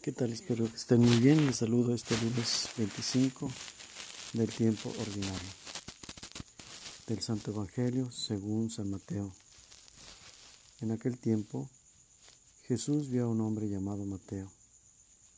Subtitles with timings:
[0.00, 0.32] ¿Qué tal?
[0.32, 1.44] Espero que estén muy bien.
[1.44, 3.50] Les saludo este lunes 25
[4.34, 5.50] del tiempo ordinario
[7.08, 9.34] del Santo Evangelio según San Mateo.
[10.80, 11.68] En aquel tiempo
[12.62, 14.48] Jesús vio a un hombre llamado Mateo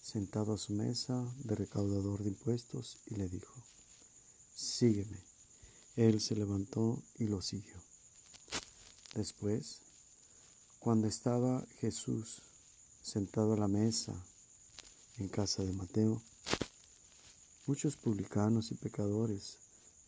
[0.03, 3.65] sentado a su mesa de recaudador de impuestos y le dijo,
[4.55, 5.25] Sígueme.
[5.97, 7.77] Él se levantó y lo siguió.
[9.15, 9.81] Después,
[10.79, 12.43] cuando estaba Jesús
[13.01, 14.23] sentado a la mesa
[15.19, 16.23] en casa de Mateo,
[17.67, 19.59] muchos publicanos y pecadores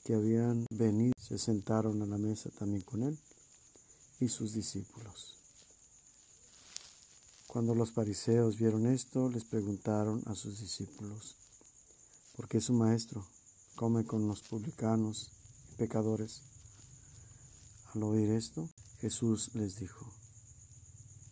[0.04, 3.18] que habían venido se sentaron a la mesa también con él
[4.20, 5.38] y sus discípulos.
[7.46, 11.36] Cuando los fariseos vieron esto, les preguntaron a sus discípulos,
[12.34, 13.26] ¿por qué su maestro
[13.76, 15.30] come con los publicanos
[15.72, 16.42] y pecadores?
[17.94, 18.68] Al oír esto,
[19.00, 20.10] Jesús les dijo,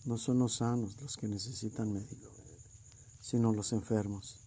[0.04, 2.29] no son los sanos los que necesitan médico
[3.20, 4.38] sino los enfermos.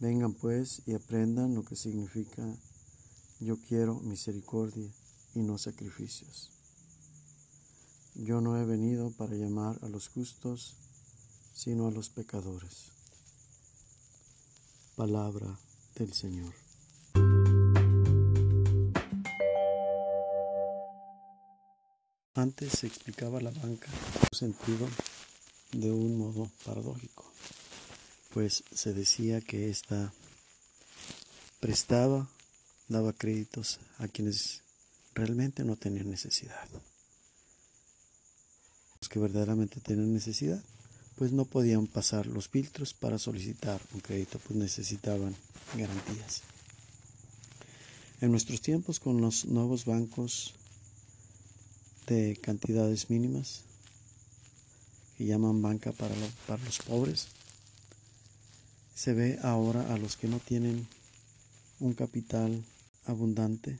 [0.00, 2.44] Vengan pues y aprendan lo que significa
[3.40, 4.88] yo quiero misericordia
[5.34, 6.50] y no sacrificios.
[8.14, 10.74] Yo no he venido para llamar a los justos,
[11.54, 12.90] sino a los pecadores.
[14.96, 15.56] Palabra
[15.94, 16.52] del Señor.
[22.34, 24.88] Antes se explicaba la banca en su sentido
[25.72, 27.28] de un modo paradójico
[28.38, 30.12] pues se decía que ésta
[31.58, 32.30] prestaba,
[32.86, 34.62] daba créditos a quienes
[35.12, 36.68] realmente no tenían necesidad.
[39.00, 40.62] Los que verdaderamente tenían necesidad,
[41.16, 45.34] pues no podían pasar los filtros para solicitar un crédito, pues necesitaban
[45.76, 46.42] garantías.
[48.20, 50.54] En nuestros tiempos, con los nuevos bancos
[52.06, 53.62] de cantidades mínimas,
[55.16, 56.14] que llaman banca para,
[56.46, 57.26] para los pobres,
[58.98, 60.88] se ve ahora a los que no tienen
[61.78, 62.64] un capital
[63.04, 63.78] abundante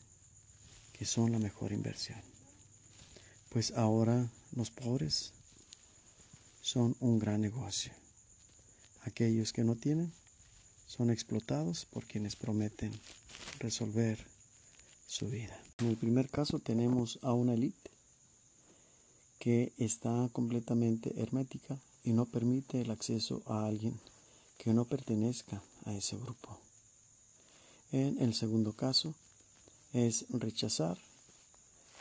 [0.92, 2.20] que son la mejor inversión.
[3.48, 5.32] Pues ahora los pobres
[6.60, 7.90] son un gran negocio.
[9.02, 10.12] Aquellos que no tienen
[10.86, 12.92] son explotados por quienes prometen
[13.58, 14.24] resolver
[15.08, 15.60] su vida.
[15.78, 17.90] En el primer caso tenemos a una élite
[19.40, 23.98] que está completamente hermética y no permite el acceso a alguien
[24.68, 26.58] que no pertenezca a ese grupo.
[27.90, 29.14] En el segundo caso
[29.94, 30.98] es rechazar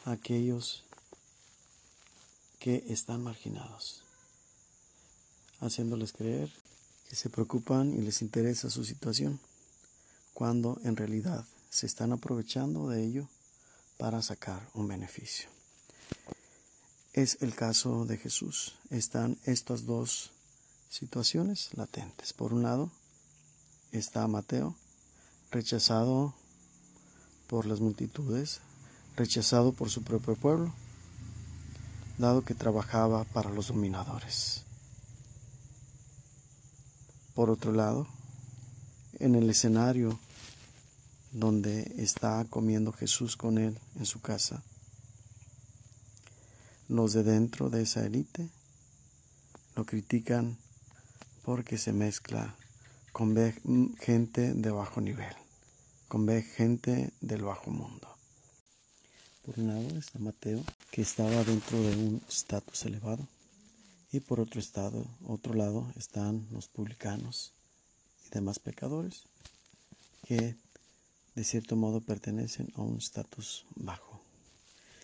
[0.04, 0.84] a aquellos
[2.60, 4.04] que están marginados,
[5.62, 6.52] haciéndoles creer
[7.08, 9.40] que se preocupan y les interesa su situación,
[10.34, 13.30] cuando en realidad se están aprovechando de ello
[13.98, 15.48] para sacar un beneficio.
[17.14, 18.76] Es el caso de Jesús.
[18.90, 20.34] Están estos dos
[20.90, 22.34] situaciones latentes.
[22.34, 22.92] Por un lado
[23.92, 24.76] está Mateo,
[25.52, 26.34] rechazado
[27.48, 28.60] por las multitudes,
[29.16, 30.74] rechazado por su propio pueblo,
[32.18, 34.64] dado que trabajaba para los dominadores.
[37.34, 38.08] Por otro lado,
[39.20, 40.20] en el escenario
[41.32, 44.64] donde está comiendo Jesús con él en su casa,
[46.90, 48.50] los de dentro de esa élite
[49.76, 50.58] lo critican
[51.48, 52.58] porque se mezcla
[53.14, 53.34] con
[54.02, 55.34] gente de bajo nivel,
[56.10, 58.06] con gente del bajo mundo.
[59.46, 63.26] Por un lado está Mateo, que estaba dentro de un estatus elevado,
[64.12, 64.62] y por otro,
[65.26, 67.54] otro lado están los publicanos
[68.26, 69.24] y demás pecadores,
[70.26, 70.58] que
[71.34, 74.20] de cierto modo pertenecen a un estatus bajo.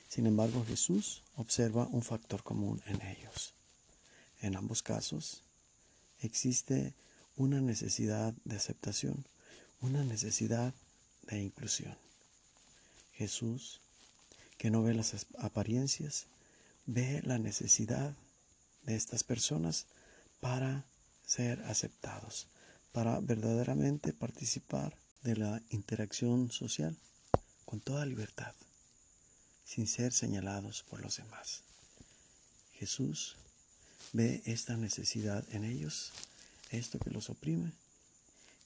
[0.09, 3.53] Sin embargo, Jesús observa un factor común en ellos.
[4.41, 5.41] En ambos casos,
[6.25, 6.93] existe
[7.35, 9.25] una necesidad de aceptación,
[9.81, 10.73] una necesidad
[11.23, 11.97] de inclusión.
[13.13, 13.81] Jesús,
[14.57, 16.27] que no ve las apariencias,
[16.85, 18.15] ve la necesidad
[18.83, 19.85] de estas personas
[20.39, 20.85] para
[21.25, 22.47] ser aceptados,
[22.91, 26.97] para verdaderamente participar de la interacción social
[27.65, 28.53] con toda libertad,
[29.63, 31.63] sin ser señalados por los demás.
[32.73, 33.37] Jesús
[34.13, 36.11] ve esta necesidad en ellos,
[36.69, 37.73] esto que los oprime,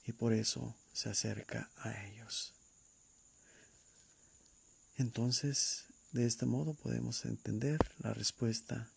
[0.06, 2.52] y por eso se acerca a ellos.
[4.96, 8.88] Entonces, de este modo podemos entender la respuesta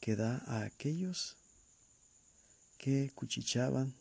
[0.00, 1.36] que da a aquellos
[2.76, 3.94] que cuchichaban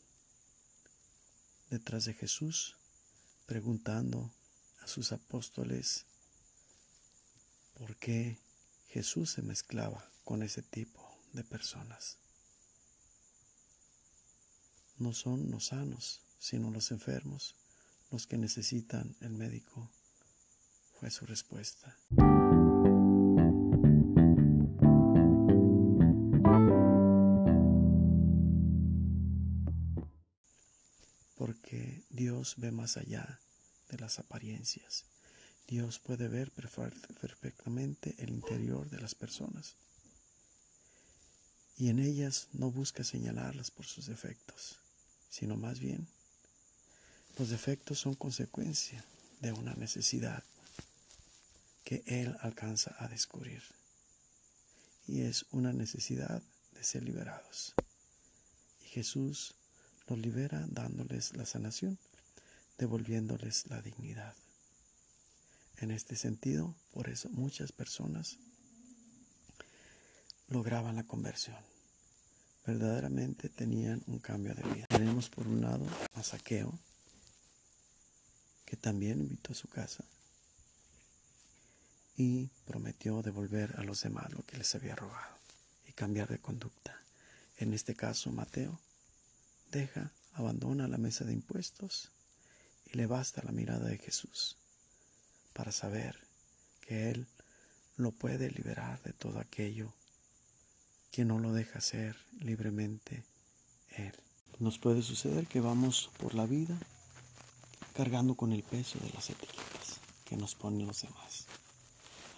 [1.69, 2.75] detrás de Jesús,
[3.45, 4.29] preguntando
[4.81, 6.05] a sus apóstoles
[7.75, 8.37] por qué
[8.89, 11.02] Jesús se mezclaba con ese tipo
[11.33, 12.17] de personas.
[14.97, 17.55] no son los sanos, sino los enfermos,
[18.11, 19.91] los que necesitan el médico,
[20.93, 21.97] fue su respuesta.
[31.35, 33.41] Porque Dios ve más allá
[33.89, 35.05] de las apariencias.
[35.67, 39.75] Dios puede ver perfectamente el interior de las personas
[41.77, 44.77] y en ellas no busca señalarlas por sus defectos,
[45.29, 46.07] sino más bien
[47.37, 49.03] los defectos son consecuencia
[49.41, 50.43] de una necesidad
[51.83, 53.63] que Él alcanza a descubrir.
[55.07, 56.41] Y es una necesidad
[56.73, 57.73] de ser liberados.
[58.83, 59.55] Y Jesús
[60.07, 61.97] los libera dándoles la sanación,
[62.77, 64.35] devolviéndoles la dignidad.
[65.77, 68.37] En este sentido, por eso muchas personas
[70.47, 71.57] lograban la conversión.
[72.65, 74.85] Verdaderamente tenían un cambio de vida.
[74.87, 76.79] Tenemos por un lado a Saqueo,
[78.65, 80.03] que también invitó a su casa
[82.15, 85.35] y prometió devolver a los demás lo que les había robado
[85.87, 87.01] y cambiar de conducta.
[87.57, 88.79] En este caso, Mateo
[89.71, 92.11] deja, abandona la mesa de impuestos
[92.85, 94.57] y le basta la mirada de Jesús
[95.53, 96.17] para saber
[96.81, 97.27] que Él
[97.95, 99.93] lo puede liberar de todo aquello
[101.13, 103.23] que no lo deja ser libremente
[103.95, 104.13] Él.
[104.59, 106.75] Nos puede suceder que vamos por la vida
[107.93, 111.45] cargando con el peso de las etiquetas que nos ponen los demás.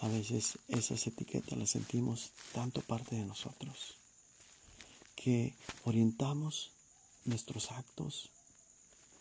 [0.02, 3.96] A veces esas etiquetas las sentimos tanto parte de nosotros
[5.16, 5.56] que
[5.86, 6.74] orientamos
[7.24, 8.30] nuestros actos,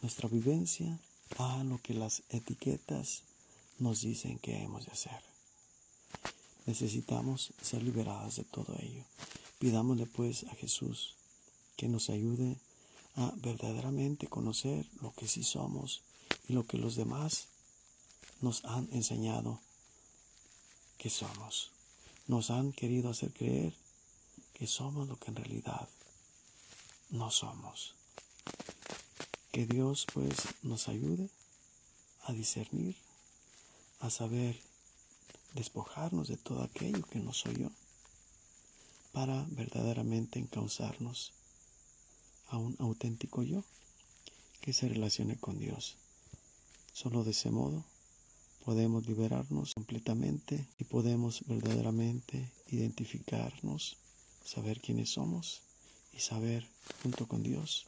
[0.03, 0.99] nuestra vivencia
[1.39, 3.23] a lo que las etiquetas
[3.79, 5.34] nos dicen que hemos de hacer.
[6.67, 9.05] Necesitamos ser liberadas de todo ello
[9.65, 11.15] Pidámosle pues a Jesús
[11.77, 12.59] que nos ayude
[13.17, 16.03] a verdaderamente conocer lo que sí somos
[16.49, 17.47] y lo que los demás
[18.43, 19.61] nos han enseñado
[20.99, 21.71] que somos.
[22.27, 23.75] Nos han querido hacer creer
[24.53, 25.89] que somos lo que en realidad
[27.11, 27.95] no somos.
[29.51, 31.31] Que Dios pues nos ayude
[32.25, 32.97] a discernir,
[34.01, 34.61] a saber
[35.55, 37.71] despojarnos de todo aquello que no soy yo
[39.13, 41.33] para verdaderamente encauzarnos
[42.49, 43.65] a un auténtico yo
[44.61, 45.97] que se relacione con Dios.
[46.93, 47.85] Solo de ese modo
[48.65, 53.97] podemos liberarnos completamente y podemos verdaderamente identificarnos,
[54.45, 55.63] saber quiénes somos
[56.13, 56.67] y saber
[57.03, 57.87] junto con Dios